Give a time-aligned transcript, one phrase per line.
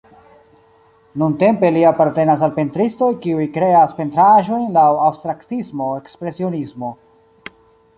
[1.23, 6.97] Nuntempe li apartenas al pentristoj, kiuj kreas pentraĵojn laŭ abstraktismo-ekspresionismo.